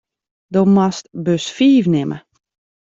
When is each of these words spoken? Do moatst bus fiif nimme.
Do 0.53 0.61
moatst 0.73 1.05
bus 1.23 1.45
fiif 1.55 1.85
nimme. 1.93 2.17